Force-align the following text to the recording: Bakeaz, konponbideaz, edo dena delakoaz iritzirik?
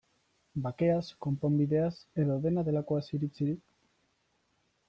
Bakeaz, 0.67 1.03
konponbideaz, 1.25 1.91
edo 2.23 2.39
dena 2.47 2.65
delakoaz 2.71 3.05
iritzirik? 3.19 3.63